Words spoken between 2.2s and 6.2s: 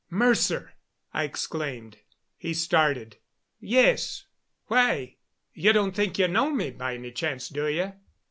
He started. "Yes why? You don't think